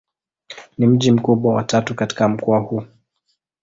Ni 0.77 0.87
mji 0.87 1.11
mkubwa 1.11 1.53
wa 1.53 1.63
tatu 1.63 1.95
katika 1.95 2.27
mkoa 2.29 2.59
huu. 2.59 2.85